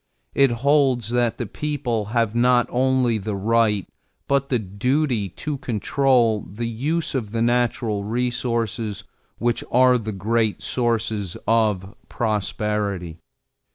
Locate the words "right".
3.35-3.87